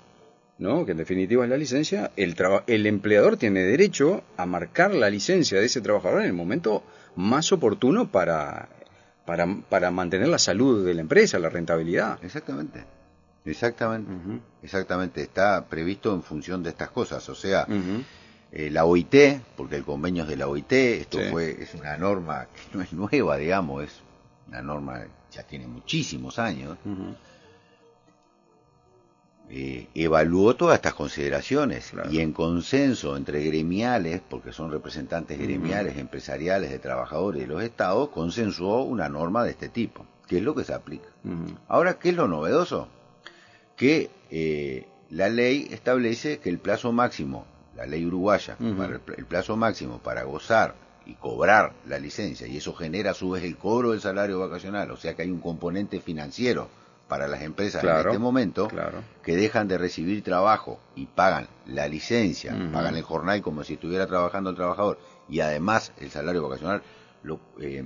¿no? 0.59 0.85
que 0.85 0.91
en 0.91 0.99
definitiva 0.99 1.45
es 1.45 1.51
la 1.51 1.57
licencia, 1.57 2.11
el, 2.17 2.35
el 2.67 2.87
empleador 2.87 3.37
tiene 3.37 3.63
derecho 3.63 4.25
a 4.37 4.45
marcar 4.45 4.93
la 4.93 5.09
licencia 5.09 5.61
de 5.61 5.67
ese 5.67 5.81
trabajador 5.81 6.23
en 6.23 6.27
el 6.27 6.33
momento 6.33 6.83
más 7.15 7.53
oportuno 7.53 8.11
para, 8.11 8.69
para, 9.25 9.47
para 9.69 9.93
mantener 9.93 10.27
la 10.27 10.39
salud 10.39 10.85
de 10.85 10.95
la 10.95 11.01
empresa, 11.03 11.39
la 11.39 11.49
rentabilidad. 11.49 12.19
Exactamente. 12.25 12.85
Exactamente. 13.47 14.11
Exactamente. 14.63 15.23
Está 15.23 15.65
previsto 15.67 16.13
en 16.15 16.23
función 16.23 16.63
de 16.63 16.71
estas 16.71 16.91
cosas. 16.91 17.29
O 17.29 17.35
sea, 17.35 17.67
eh, 18.53 18.71
la 18.71 18.85
OIT, 18.85 19.41
porque 19.57 19.77
el 19.77 19.85
convenio 19.85 20.25
es 20.25 20.29
de 20.29 20.37
la 20.37 20.49
OIT, 20.49 20.73
esto 20.73 21.19
Sí. 21.19 21.25
fue 21.31 21.63
es 21.63 21.75
una 21.75 21.97
norma 21.97 22.47
que 22.47 22.77
no 22.77 22.83
es 22.83 22.93
nueva, 22.93 23.37
digamos, 23.37 23.85
es 23.85 24.01
la 24.51 24.63
norma 24.63 25.05
ya 25.33 25.43
tiene 25.43 25.67
muchísimos 25.67 26.39
años, 26.39 26.79
eh, 29.49 29.89
evaluó 29.95 30.57
todas 30.57 30.77
estas 30.77 30.95
consideraciones 30.95 31.93
y 32.11 32.21
en 32.21 32.33
consenso 32.33 33.17
entre 33.17 33.45
gremiales, 33.45 34.21
porque 34.29 34.53
son 34.53 34.71
representantes 34.73 35.39
gremiales, 35.39 35.99
empresariales, 35.99 36.71
de 36.71 36.79
trabajadores 36.79 37.43
de 37.43 37.47
los 37.47 37.63
estados, 37.63 38.09
consensuó 38.11 38.83
una 38.83 39.09
norma 39.09 39.45
de 39.45 39.51
este 39.51 39.69
tipo, 39.69 40.05
que 40.27 40.39
es 40.39 40.43
lo 40.43 40.55
que 40.55 40.65
se 40.65 40.75
aplica. 40.75 41.09
Ahora, 41.69 41.99
¿qué 41.99 42.09
es 42.11 42.17
lo 42.17 42.27
novedoso? 42.29 42.89
Que 43.77 44.11
eh, 44.31 44.87
la 45.11 45.29
ley 45.29 45.69
establece 45.71 46.39
que 46.39 46.51
el 46.51 46.59
plazo 46.59 46.93
máximo, 46.93 47.47
la 47.77 47.87
ley 47.87 48.05
uruguaya, 48.05 48.57
el 48.59 49.27
plazo 49.27 49.57
máximo 49.57 49.99
para 49.99 50.25
gozar 50.25 50.75
y 51.05 51.15
cobrar 51.15 51.73
la 51.87 51.99
licencia, 51.99 52.47
y 52.47 52.57
eso 52.57 52.75
genera 52.75 53.13
a 53.13 53.15
su 53.15 53.31
vez 53.31 53.45
el 53.45 53.57
cobro 53.57 53.93
del 53.93 54.01
salario 54.01 54.41
vacacional, 54.41 54.91
o 54.91 54.97
sea 54.97 55.15
que 55.15 55.23
hay 55.23 55.31
un 55.31 55.41
componente 55.41 56.01
financiero 56.01 56.69
para 57.09 57.29
las 57.29 57.43
empresas 57.43 57.85
en 57.85 57.91
este 57.91 58.19
momento 58.19 58.69
que 59.23 59.37
dejan 59.37 59.69
de 59.69 59.79
recibir 59.79 60.25
trabajo 60.25 60.81
y 60.97 61.07
pagan 61.07 61.47
la 61.67 61.87
licencia, 61.87 62.57
pagan 62.73 62.97
el 62.97 63.03
jornal 63.03 63.41
como 63.43 63.63
si 63.63 63.75
estuviera 63.75 64.07
trabajando 64.07 64.51
el 64.51 64.57
trabajador 64.57 64.99
y 65.29 65.41
además 65.41 65.93
el 66.01 66.11
salario 66.11 66.43
vacacional, 66.43 66.83
lo, 67.27 67.41
eh, 67.61 67.85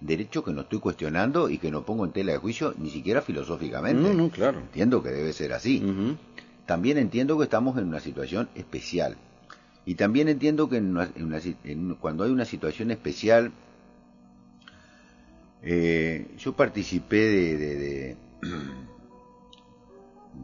derecho 0.00 0.44
que 0.44 0.52
no 0.52 0.60
estoy 0.62 0.78
cuestionando 0.78 1.48
y 1.48 1.58
que 1.58 1.70
no 1.70 1.84
pongo 1.84 2.04
en 2.04 2.12
tela 2.12 2.32
de 2.32 2.38
juicio 2.38 2.74
ni 2.78 2.90
siquiera 2.90 3.22
filosóficamente. 3.22 4.14
No, 4.14 4.28
claro. 4.28 4.58
Entiendo 4.58 5.02
que 5.02 5.08
debe 5.08 5.32
ser 5.32 5.52
así. 5.52 5.82
También 6.66 6.98
entiendo 6.98 7.38
que 7.38 7.44
estamos 7.44 7.76
en 7.78 7.88
una 7.88 8.00
situación 8.00 8.48
especial. 8.54 9.16
Y 9.84 9.96
también 9.96 10.28
entiendo 10.28 10.68
que 10.68 10.80
cuando 12.00 12.24
hay 12.24 12.30
una 12.30 12.44
situación 12.44 12.90
especial, 12.90 13.50
eh, 15.62 16.26
yo 16.38 16.52
participé 16.52 17.16
de 17.16 18.16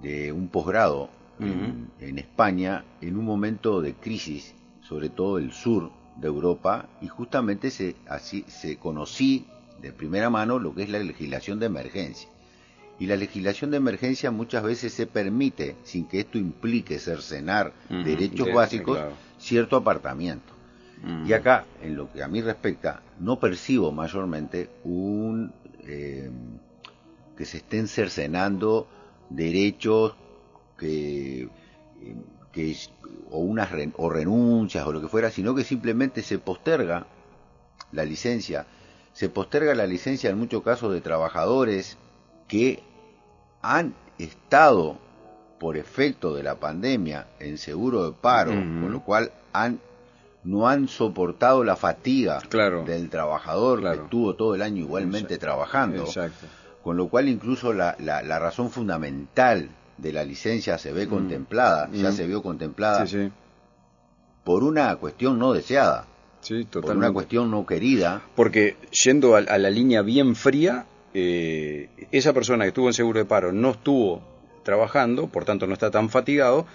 de 0.03 0.33
un 0.33 0.49
posgrado 0.49 1.11
en, 1.41 2.19
España 2.19 2.85
en 3.01 3.17
un 3.17 3.25
momento 3.25 3.81
de 3.81 3.95
crisis, 3.95 4.55
sobre 4.83 5.09
todo 5.09 5.39
el 5.39 5.53
sur 5.53 5.91
de 6.21 6.27
Europa, 6.27 6.89
y 7.01 7.09
justamente 7.09 7.71
se, 7.71 7.95
así, 8.09 8.45
se 8.49 8.77
conocí 8.77 9.47
de 9.81 9.93
primera 9.93 10.31
mano 10.31 10.59
lo 10.59 10.75
que 10.75 10.83
es 10.83 10.91
la 10.91 10.99
legislación 10.99 11.61
de 11.61 11.67
emergencia. 11.67 12.29
Y 12.99 13.07
la 13.07 13.17
legislación 13.17 13.71
de 13.71 13.77
emergencia 13.77 14.31
muchas 14.33 14.65
veces 14.65 14.93
se 14.93 15.07
permite, 15.07 15.77
sin 15.85 16.07
que 16.07 16.21
esto 16.21 16.37
implique 16.37 16.99
cercenar 16.99 17.73
derechos 17.89 18.53
básicos, 18.53 18.99
cierto 19.39 19.77
apartamiento. 19.77 20.53
Y 21.25 21.33
acá, 21.33 21.65
en 21.81 21.97
lo 21.97 22.11
que 22.13 22.25
a 22.25 22.29
mí 22.29 22.43
respecta, 22.43 23.03
no 23.21 23.39
percibo 23.39 23.93
mayormente 23.93 24.69
un, 24.83 25.53
eh, 25.85 26.29
que 27.37 27.45
se 27.45 27.59
estén 27.59 27.87
cercenando 27.87 28.89
derechos 29.31 30.17
que, 30.77 31.49
que 32.53 32.77
o 33.31 33.39
unas 33.39 33.71
o 33.97 34.11
renuncias 34.11 34.87
o 34.87 34.93
lo 34.93 35.01
que 35.01 35.09
fuera, 35.09 35.31
sino 35.31 35.55
que 35.55 35.65
simplemente 35.65 36.23
se 36.23 36.39
posterga 36.39 37.07
la 37.93 38.05
licencia, 38.05 38.67
se 39.13 39.29
posterga 39.29 39.75
la 39.75 39.87
licencia 39.87 40.31
en 40.31 40.39
muchos 40.39 40.63
casos 40.63 40.93
de 40.93 41.01
trabajadores 41.01 41.99
que 42.47 42.83
han 43.63 43.95
estado 44.19 44.99
por 45.59 45.77
efecto 45.77 46.35
de 46.35 46.43
la 46.43 46.55
pandemia 46.55 47.27
en 47.41 47.59
seguro 47.59 48.05
de 48.05 48.13
paro, 48.13 48.53
con 48.53 48.93
lo 48.93 49.01
cual 49.01 49.33
han 49.53 49.81
no 50.45 50.69
han 50.69 50.89
soportado 50.89 51.65
la 51.65 51.77
fatiga 51.77 52.41
del 52.87 53.11
trabajador 53.11 53.83
que 53.83 54.03
estuvo 54.03 54.35
todo 54.35 54.55
el 54.55 54.63
año 54.63 54.83
igualmente 54.83 55.37
trabajando. 55.37 56.05
Exacto. 56.05 56.47
Con 56.83 56.97
lo 56.97 57.09
cual 57.09 57.29
incluso 57.29 57.73
la, 57.73 57.97
la, 57.99 58.39
razón 58.39 58.71
fundamental 58.71 59.69
de 59.99 60.13
la 60.13 60.25
licencia 60.25 60.79
se 60.79 60.93
ve 60.93 61.07
mm. 61.07 61.11
contemplada, 61.11 61.91
ya 61.93 62.11
mm. 62.11 62.13
se 62.13 62.27
vio 62.27 62.43
contemplada 62.43 63.05
por 64.45 64.65
una 64.65 64.97
cuestión 64.97 65.39
no 65.39 65.53
deseada, 65.53 66.07
por 66.73 66.97
una 66.97 67.13
cuestión 67.13 67.51
no 67.51 67.67
querida. 67.67 68.23
Porque 68.35 68.77
yendo 68.91 69.37
a, 69.37 69.43
la 69.43 69.71
línea 69.71 70.01
bien 70.01 70.35
fría, 70.37 70.87
eh, 71.13 71.91
esa 72.13 72.33
persona 72.33 72.65
que 72.65 72.69
estuvo 72.69 72.87
en 72.87 72.95
seguro 72.95 73.19
de 73.19 73.27
paro 73.27 73.53
no 73.53 73.73
estuvo 73.73 74.23
trabajando, 74.63 75.27
por 75.27 75.45
tanto 75.45 75.67
no 75.67 75.75
está 75.75 75.91
tan 75.91 76.09
fatigado, 76.09 76.67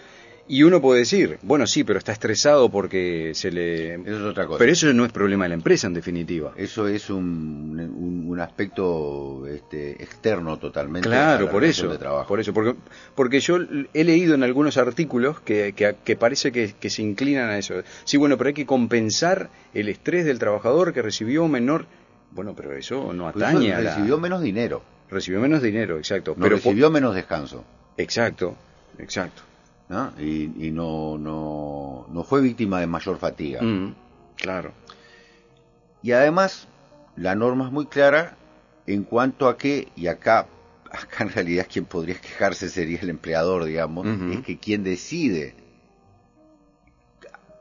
y 0.45 0.63
uno 0.63 0.81
puede 0.81 0.99
decir, 0.99 1.39
bueno, 1.41 1.65
sí, 1.65 1.85
pero 1.85 1.99
está 1.99 2.11
estresado 2.11 2.69
porque 2.69 3.31
se 3.33 3.49
le... 3.49 3.95
Eso 3.95 4.03
es 4.03 4.21
otra 4.21 4.45
cosa. 4.45 4.59
Pero 4.59 4.71
eso 4.73 4.91
no 4.93 5.05
es 5.05 5.11
problema 5.13 5.45
de 5.45 5.49
la 5.49 5.55
empresa, 5.55 5.87
en 5.87 5.93
definitiva. 5.93 6.51
Eso 6.57 6.87
es 6.89 7.09
un, 7.09 8.25
un, 8.27 8.39
aspecto 8.41 9.47
este, 9.47 10.03
externo 10.03 10.57
totalmente. 10.57 11.07
Claro, 11.07 11.49
por 11.49 11.63
eso. 11.63 11.87
De 11.87 11.97
trabajo. 11.97 12.27
Por 12.27 12.41
eso, 12.41 12.53
porque, 12.53 12.75
porque 13.15 13.39
yo 13.39 13.57
he 13.93 14.03
leído 14.03 14.35
en 14.35 14.43
algunos 14.43 14.75
artículos 14.75 15.39
que, 15.39 15.73
que, 15.73 16.15
parece 16.17 16.51
que, 16.51 16.73
que, 16.77 16.89
se 16.89 17.01
inclinan 17.03 17.49
a 17.49 17.57
eso. 17.57 17.75
Sí, 18.03 18.17
bueno, 18.17 18.37
pero 18.37 18.49
hay 18.49 18.53
que 18.53 18.65
compensar 18.65 19.49
el 19.73 19.87
estrés 19.87 20.25
del 20.25 20.39
trabajador 20.39 20.93
que 20.93 21.01
recibió 21.01 21.47
menor... 21.47 21.85
Bueno, 22.31 22.53
pero 22.53 22.75
eso 22.75 23.13
no 23.13 23.29
atañe 23.29 23.73
a 23.73 23.79
la... 23.79 23.95
Recibió 23.95 24.19
menos 24.19 24.41
dinero. 24.41 24.83
Recibió 25.09 25.39
menos 25.39 25.61
dinero, 25.61 25.97
exacto. 25.97 26.35
pero 26.35 26.57
recibió 26.57 26.89
menos 26.89 27.15
descanso. 27.15 27.63
Exacto, 27.97 28.55
exacto. 28.97 29.43
Y, 30.19 30.71
no, 30.71 31.17
no, 31.17 32.07
no, 32.11 32.23
fue 32.23 32.41
víctima 32.41 32.79
de 32.79 32.87
mayor 32.87 33.17
fatiga. 33.17 33.61
Mm, 33.61 33.95
claro. 34.35 34.73
Y 36.01 36.11
además, 36.11 36.67
la 37.15 37.35
norma 37.35 37.65
es 37.65 37.71
muy 37.71 37.85
clara 37.85 38.35
en 38.87 39.03
cuanto 39.03 39.47
a 39.47 39.57
que, 39.57 39.89
y 39.95 40.07
acá, 40.07 40.47
acá 40.91 41.23
en 41.23 41.29
realidad 41.29 41.67
quien 41.71 41.85
podría 41.85 42.19
quejarse 42.19 42.69
sería 42.69 42.99
el 43.01 43.09
empleador, 43.09 43.65
digamos, 43.65 44.07
es 44.31 44.41
que 44.41 44.57
quien 44.57 44.83
decide 44.83 45.55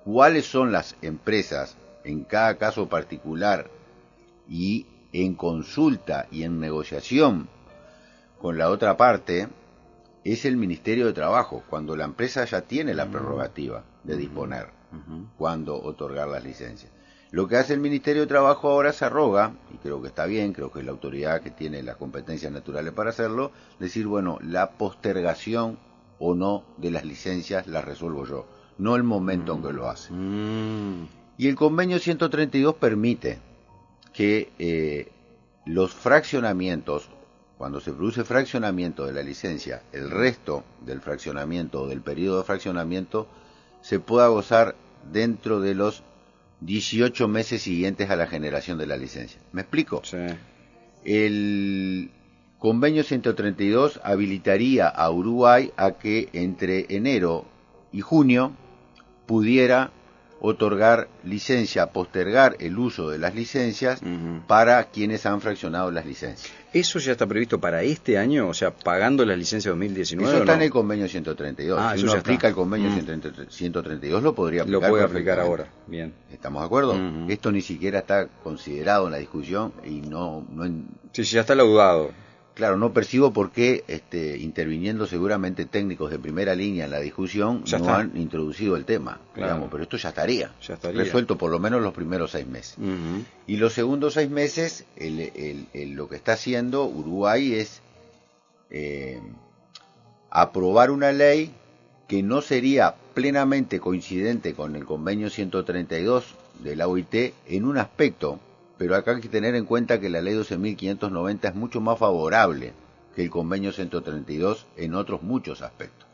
cuáles 0.04 0.46
son 0.46 0.72
las 0.72 0.96
empresas 1.02 1.76
en 2.04 2.24
cada 2.24 2.56
caso 2.56 2.88
particular 2.88 3.70
y 4.48 4.86
en 5.12 5.34
consulta 5.34 6.26
y 6.30 6.42
en 6.42 6.58
negociación 6.58 7.48
con 8.40 8.58
la 8.58 8.70
otra 8.70 8.96
parte, 8.96 9.48
es 10.24 10.44
el 10.44 10.56
Ministerio 10.56 11.06
de 11.06 11.12
Trabajo, 11.12 11.62
cuando 11.68 11.96
la 11.96 12.04
empresa 12.04 12.44
ya 12.44 12.62
tiene 12.62 12.94
la 12.94 13.10
prerrogativa 13.10 13.84
de 14.04 14.16
disponer 14.16 14.68
cuándo 15.38 15.80
otorgar 15.82 16.28
las 16.28 16.44
licencias. 16.44 16.92
Lo 17.30 17.48
que 17.48 17.56
hace 17.56 17.72
el 17.72 17.80
Ministerio 17.80 18.22
de 18.22 18.28
Trabajo 18.28 18.68
ahora 18.68 18.92
se 18.92 19.06
arroga, 19.06 19.54
y 19.72 19.78
creo 19.78 20.02
que 20.02 20.08
está 20.08 20.26
bien, 20.26 20.52
creo 20.52 20.70
que 20.70 20.80
es 20.80 20.84
la 20.84 20.92
autoridad 20.92 21.40
que 21.40 21.50
tiene 21.50 21.82
las 21.82 21.96
competencias 21.96 22.52
naturales 22.52 22.92
para 22.92 23.10
hacerlo, 23.10 23.52
decir, 23.80 24.06
bueno, 24.06 24.38
la 24.42 24.72
postergación 24.72 25.78
o 26.18 26.34
no 26.34 26.64
de 26.76 26.90
las 26.90 27.06
licencias 27.06 27.66
la 27.66 27.80
resuelvo 27.80 28.26
yo, 28.26 28.46
no 28.76 28.96
el 28.96 29.02
momento 29.02 29.54
en 29.54 29.62
que 29.62 29.72
lo 29.72 29.88
hace. 29.88 30.12
Mm. 30.12 31.08
Y 31.38 31.48
el 31.48 31.56
convenio 31.56 31.98
132 31.98 32.74
permite 32.74 33.38
que 34.12 34.52
eh, 34.58 35.10
los 35.64 35.94
fraccionamientos 35.94 37.08
cuando 37.62 37.80
se 37.80 37.92
produce 37.92 38.24
fraccionamiento 38.24 39.06
de 39.06 39.12
la 39.12 39.22
licencia, 39.22 39.82
el 39.92 40.10
resto 40.10 40.64
del 40.84 41.00
fraccionamiento 41.00 41.82
o 41.82 41.86
del 41.86 42.00
periodo 42.00 42.38
de 42.38 42.42
fraccionamiento 42.42 43.28
se 43.82 44.00
pueda 44.00 44.26
gozar 44.26 44.74
dentro 45.12 45.60
de 45.60 45.76
los 45.76 46.02
18 46.62 47.28
meses 47.28 47.62
siguientes 47.62 48.10
a 48.10 48.16
la 48.16 48.26
generación 48.26 48.78
de 48.78 48.88
la 48.88 48.96
licencia. 48.96 49.40
¿Me 49.52 49.60
explico? 49.60 50.02
Sí. 50.02 50.16
El 51.04 52.10
convenio 52.58 53.04
132 53.04 54.00
habilitaría 54.02 54.88
a 54.88 55.08
Uruguay 55.12 55.72
a 55.76 55.92
que 55.92 56.30
entre 56.32 56.86
enero 56.88 57.44
y 57.92 58.00
junio 58.00 58.56
pudiera 59.26 59.92
otorgar 60.44 61.08
licencia, 61.22 61.86
postergar 61.86 62.56
el 62.58 62.76
uso 62.76 63.08
de 63.08 63.18
las 63.18 63.32
licencias 63.32 64.00
para 64.48 64.82
quienes 64.86 65.24
han 65.24 65.40
fraccionado 65.40 65.92
las 65.92 66.04
licencias. 66.04 66.52
¿Eso 66.72 66.98
ya 66.98 67.12
está 67.12 67.28
previsto 67.28 67.60
para 67.60 67.82
este 67.84 68.18
año? 68.18 68.48
O 68.48 68.54
sea, 68.54 68.72
pagando 68.72 69.24
las 69.24 69.38
licencias 69.38 69.70
2019. 69.72 70.28
Eso 70.28 70.42
está 70.42 70.54
en 70.54 70.62
el 70.62 70.70
convenio 70.70 71.06
132. 71.06 71.78
Ah, 71.80 71.96
si 71.96 72.02
uno 72.02 72.14
aplica 72.14 72.48
el 72.48 72.54
convenio 72.54 72.90
132, 72.90 74.20
mm. 74.20 74.24
lo 74.24 74.34
podría 74.34 74.62
aplicar. 74.62 74.82
Lo 74.82 74.88
puede 74.88 75.04
aplicar 75.04 75.38
ahora. 75.38 75.68
Bien. 75.86 76.12
¿Estamos 76.32 76.62
de 76.62 76.66
acuerdo? 76.66 76.96
Esto 77.28 77.52
ni 77.52 77.60
siquiera 77.60 78.00
está 78.00 78.26
considerado 78.42 79.06
en 79.06 79.12
la 79.12 79.18
discusión 79.18 79.72
y 79.84 80.00
no. 80.00 80.44
no 80.50 80.64
Sí, 81.12 81.24
sí, 81.24 81.36
ya 81.36 81.42
está 81.42 81.54
laudado. 81.54 82.10
Claro, 82.54 82.76
no 82.76 82.92
percibo 82.92 83.32
por 83.32 83.50
qué, 83.50 83.82
este, 83.88 84.36
interviniendo 84.36 85.06
seguramente 85.06 85.64
técnicos 85.64 86.10
de 86.10 86.18
primera 86.18 86.54
línea 86.54 86.84
en 86.84 86.90
la 86.90 87.00
discusión, 87.00 87.64
no 87.80 87.94
han 87.94 88.16
introducido 88.16 88.76
el 88.76 88.84
tema, 88.84 89.20
digamos, 89.34 89.70
pero 89.70 89.84
esto 89.84 89.96
ya 89.96 90.10
estaría, 90.10 90.52
resuelto 90.92 91.38
por 91.38 91.50
lo 91.50 91.58
menos 91.58 91.80
los 91.80 91.94
primeros 91.94 92.32
seis 92.32 92.46
meses. 92.46 92.76
Y 93.46 93.56
los 93.56 93.72
segundos 93.72 94.14
seis 94.14 94.28
meses, 94.28 94.84
lo 94.98 96.08
que 96.08 96.16
está 96.16 96.34
haciendo 96.34 96.84
Uruguay 96.84 97.54
es 97.54 97.80
eh, 98.70 99.20
aprobar 100.30 100.90
una 100.90 101.12
ley 101.12 101.52
que 102.08 102.22
no 102.22 102.42
sería 102.42 102.94
plenamente 103.14 103.80
coincidente 103.80 104.54
con 104.54 104.76
el 104.76 104.84
convenio 104.84 105.30
132 105.30 106.34
de 106.62 106.76
la 106.76 106.88
OIT 106.88 107.34
en 107.48 107.64
un 107.64 107.78
aspecto, 107.78 108.38
pero 108.82 108.96
acá 108.96 109.12
hay 109.12 109.20
que 109.20 109.28
tener 109.28 109.54
en 109.54 109.64
cuenta 109.64 110.00
que 110.00 110.10
la 110.10 110.20
ley 110.20 110.34
12.590 110.34 111.50
es 111.50 111.54
mucho 111.54 111.80
más 111.80 112.00
favorable 112.00 112.72
que 113.14 113.22
el 113.22 113.30
convenio 113.30 113.70
132 113.70 114.66
en 114.76 114.96
otros 114.96 115.22
muchos 115.22 115.62
aspectos. 115.62 116.08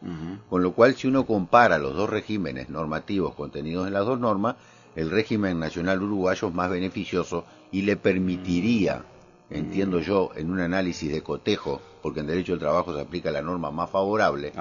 Con 0.51 0.63
lo 0.63 0.73
cual, 0.73 0.95
si 0.95 1.09
uno 1.09 1.25
compara 1.25 1.79
los 1.79 1.97
dos 1.97 2.11
regímenes 2.11 2.69
normativos 2.69 3.35
contenidos 3.35 3.87
en 3.87 3.95
las 3.95 4.05
dos 4.05 4.21
normas, 4.21 4.57
el 4.97 5.11
régimen 5.11 5.59
nacional 5.59 6.03
uruguayo 6.03 6.49
es 6.49 6.55
más 6.55 6.69
beneficioso 6.69 7.47
y 7.73 7.83
le 7.83 7.97
permitiría, 7.97 9.03
entiendo 9.49 10.01
yo, 10.01 10.31
en 10.37 10.51
un 10.51 10.61
análisis 10.61 11.11
de 11.11 11.23
cotejo, 11.23 11.81
porque 12.03 12.21
en 12.21 12.27
derecho 12.27 12.53
del 12.53 12.61
trabajo 12.61 12.95
se 12.95 13.01
aplica 13.01 13.31
la 13.31 13.41
norma 13.41 13.71
más 13.71 13.89
favorable, 13.89 14.53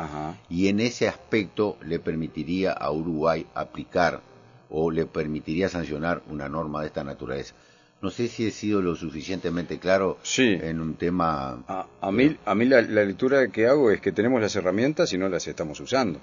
y 0.50 0.70
en 0.70 0.80
ese 0.80 1.10
aspecto 1.10 1.76
le 1.82 2.00
permitiría 2.00 2.72
a 2.72 2.90
Uruguay 2.90 3.46
aplicar 3.54 4.22
o 4.70 4.92
le 4.92 5.06
permitiría 5.06 5.68
sancionar 5.68 6.22
una 6.30 6.48
norma 6.48 6.80
de 6.80 6.88
esta 6.88 7.04
naturaleza. 7.04 7.54
No 8.00 8.12
sé 8.12 8.28
si 8.28 8.46
he 8.46 8.52
sido 8.52 8.82
lo 8.82 8.96
suficientemente 8.96 9.80
claro 9.80 10.20
en 10.38 10.80
un 10.80 10.96
tema... 10.96 11.64
A, 12.00 12.12
mí, 12.12 12.38
a 12.46 12.54
mí 12.54 12.66
la, 12.66 12.82
lectura 12.82 13.48
que 13.48 13.66
hago 13.68 13.90
es 13.90 14.02
que 14.02 14.12
tenemos 14.12 14.40
las 14.40 14.56
herramientas 14.56 15.12
y 15.14 15.18
no 15.18 15.28
las 15.30 15.48
estamos 15.48 15.80
usando. 15.80 16.20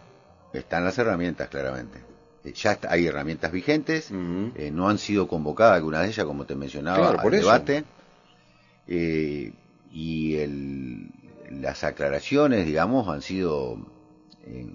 Están 0.52 0.85
las 0.85 0.97
herramientas, 0.99 1.49
claramente. 1.49 1.99
Eh, 2.45 2.52
ya 2.52 2.78
hay 2.88 3.07
herramientas 3.07 3.50
vigentes, 3.50 4.11
eh, 4.12 4.71
no 4.73 4.88
han 4.88 4.99
sido 4.99 5.26
convocadas 5.26 5.76
algunas 5.76 6.02
de 6.02 6.09
ellas, 6.09 6.25
como 6.25 6.45
te 6.47 6.54
mencionaba, 6.54 7.11
al 7.11 7.31
debate. 7.31 7.85
Eh, 8.87 9.52
y 9.90 10.37
el, 10.37 11.11
las 11.50 11.83
aclaraciones, 11.83 12.66
digamos, 12.66 13.09
han 13.09 13.21
sido, 13.23 13.78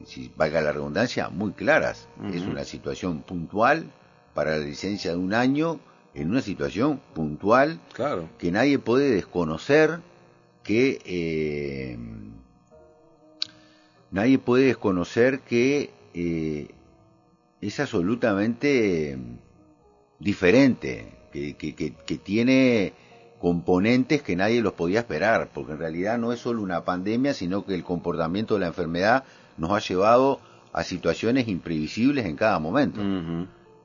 si 0.06 0.34
valga 0.36 0.60
la 0.60 0.74
redundancia, 0.74 1.30
muy 1.30 1.54
claras. 1.54 2.10
Es 2.34 2.42
una 2.42 2.66
situación 2.66 3.22
puntual 3.22 3.90
para 4.34 4.58
la 4.58 4.66
licencia 4.66 5.12
de 5.12 5.18
un 5.18 5.34
año 5.34 5.80
en 6.14 6.32
una 6.32 6.42
situación 6.42 7.00
puntual 7.14 7.80
claro. 7.94 8.30
que 8.38 8.52
nadie 8.52 8.80
puede 8.80 9.12
desconocer 9.12 10.00
que 10.64 11.02
eh, 11.06 11.98
nadie 14.12 14.40
puede 14.40 14.66
desconocer 14.66 15.40
que 15.42 15.92
eh, 16.14 16.70
es 17.62 17.80
absolutamente 17.80 19.18
diferente 20.20 21.14
que, 21.32 21.56
que, 21.56 21.76
que, 21.76 22.18
tiene 22.18 22.94
componentes 23.40 24.22
que 24.24 24.36
nadie 24.36 24.62
los 24.62 24.74
podía 24.74 25.00
esperar 25.00 25.50
porque 25.54 25.74
en 25.74 25.80
realidad 25.80 26.18
no 26.18 26.34
es 26.34 26.40
solo 26.40 26.62
una 26.62 26.84
pandemia 26.84 27.34
sino 27.34 27.66
que 27.66 27.76
el 27.76 27.84
comportamiento 27.84 28.56
de 28.56 28.62
la 28.62 28.68
enfermedad 28.68 29.24
nos 29.58 29.72
ha 29.72 29.80
llevado 29.80 30.40
a 30.74 30.84
situaciones 30.84 31.48
imprevisibles 31.48 32.26
en 32.26 32.36
cada 32.36 32.60
momento 32.60 33.02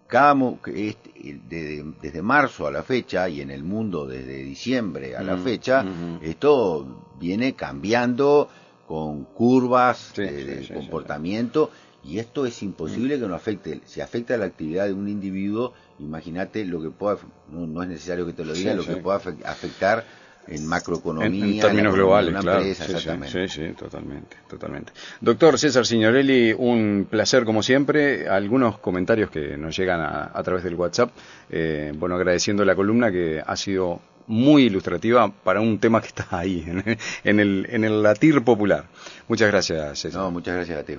desde, 0.08 1.84
desde, 2.00 2.23
marzo 2.23 2.66
a 2.66 2.70
la 2.70 2.82
fecha 2.82 3.28
y 3.28 3.40
en 3.40 3.50
el 3.50 3.64
mundo 3.64 4.06
desde 4.06 4.42
diciembre 4.42 5.16
a 5.16 5.23
la 5.23 5.37
fecha, 5.37 5.84
esto 6.23 7.04
viene 7.18 7.54
cambiando 7.54 8.49
con 8.87 9.25
curvas 9.25 10.12
de, 10.16 10.68
comportamiento 10.73 11.70
y 12.04 12.18
esto 12.18 12.44
es 12.44 12.62
imposible 12.62 13.18
que 13.18 13.26
no 13.26 13.34
afecte. 13.34 13.80
Si 13.87 14.00
afecta 14.00 14.37
la 14.37 14.44
actividad 14.44 14.87
de 14.87 14.92
un 14.92 15.08
individuo, 15.08 15.73
imagínate 15.99 16.64
lo 16.66 16.82
que 16.82 16.90
pueda, 16.90 17.16
no, 17.50 17.82
es 17.82 17.88
necesario 17.88 18.26
que 18.26 18.34
te 18.34 18.44
lo 18.44 18.52
diga, 18.52 18.75
lo 18.75 18.84
que 18.84 18.96
pueda 18.96 19.16
afectar 19.16 20.04
en 20.49 20.67
macroeconomía. 20.67 21.45
En, 21.45 21.61
términos 21.61 21.95
globales, 21.95 22.35
claro. 22.41 22.63
sí, 22.65 23.49
sí, 23.49 23.69
totalmente, 23.79 24.37
totalmente. 24.49 24.93
Doctor 25.21 25.59
César 25.59 25.87
Signorelli, 25.87 26.55
un 26.57 27.07
placer 27.09 27.45
como 27.45 27.63
siempre. 27.63 28.29
Algunos 28.29 28.79
comentarios 28.79 29.31
que 29.31 29.57
nos 29.57 29.77
llegan 29.77 30.01
a, 30.01 30.43
través 30.43 30.65
del 30.65 30.75
WhatsApp. 30.75 31.11
Eh, 31.51 31.93
bueno, 31.97 32.17
agradeciendo 32.17 32.65
la 32.65 32.75
columna 32.75 33.11
que 33.11 33.43
ha 33.45 33.57
sido 33.57 34.01
muy 34.27 34.65
ilustrativa 34.65 35.31
para 35.31 35.61
un 35.61 35.79
tema 35.79 36.01
que 36.01 36.09
está 36.09 36.27
ahí, 36.31 36.65
en, 37.25 37.41
el, 37.41 37.67
en 37.71 37.85
el 37.85 38.03
latir 38.03 38.43
popular. 38.43 38.85
Muchas 39.29 39.49
gracias, 39.49 39.99
César. 39.99 40.23
No, 40.23 40.31
muchas 40.31 40.57
gracias 40.57 40.79
a 40.79 40.83
ti. 40.83 40.97